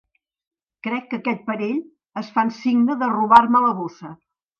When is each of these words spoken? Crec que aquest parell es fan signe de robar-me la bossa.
Crec 0.85 1.03
que 1.11 1.19
aquest 1.19 1.43
parell 1.49 1.77
es 2.21 2.31
fan 2.37 2.49
signe 2.61 2.95
de 3.03 3.11
robar-me 3.13 3.63
la 3.67 3.75
bossa. 3.83 4.13